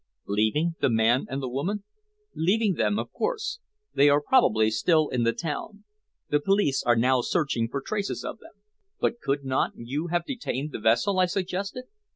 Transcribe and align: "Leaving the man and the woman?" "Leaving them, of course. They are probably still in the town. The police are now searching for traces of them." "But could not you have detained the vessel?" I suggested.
"Leaving 0.25 0.73
the 0.81 0.89
man 0.89 1.27
and 1.29 1.43
the 1.43 1.47
woman?" 1.47 1.83
"Leaving 2.33 2.73
them, 2.73 2.97
of 2.97 3.11
course. 3.11 3.59
They 3.93 4.09
are 4.09 4.19
probably 4.19 4.71
still 4.71 5.09
in 5.09 5.21
the 5.25 5.31
town. 5.31 5.83
The 6.31 6.39
police 6.39 6.81
are 6.83 6.95
now 6.95 7.21
searching 7.21 7.69
for 7.69 7.81
traces 7.81 8.23
of 8.23 8.39
them." 8.39 8.53
"But 8.99 9.21
could 9.21 9.45
not 9.45 9.73
you 9.75 10.07
have 10.07 10.25
detained 10.25 10.71
the 10.71 10.79
vessel?" 10.79 11.19
I 11.19 11.27
suggested. 11.27 11.83